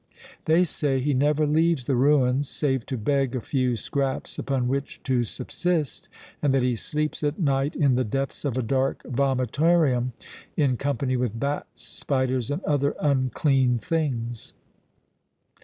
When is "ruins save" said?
1.95-2.87